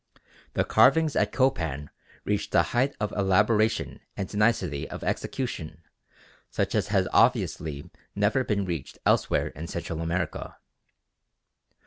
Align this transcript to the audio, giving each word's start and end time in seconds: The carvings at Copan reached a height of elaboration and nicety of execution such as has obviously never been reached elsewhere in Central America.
The 0.53 0.63
carvings 0.63 1.15
at 1.15 1.31
Copan 1.31 1.91
reached 2.25 2.55
a 2.55 2.63
height 2.73 2.95
of 2.99 3.11
elaboration 3.11 3.99
and 4.17 4.35
nicety 4.35 4.89
of 4.89 5.03
execution 5.03 5.83
such 6.49 6.73
as 6.73 6.87
has 6.87 7.07
obviously 7.13 7.87
never 8.15 8.43
been 8.43 8.65
reached 8.65 8.97
elsewhere 9.05 9.49
in 9.49 9.67
Central 9.67 10.01
America. 10.01 10.57